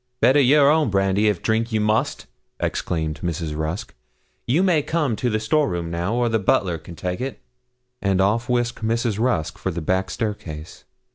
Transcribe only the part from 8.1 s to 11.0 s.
off whisked Mrs. Rusk for the back staircase.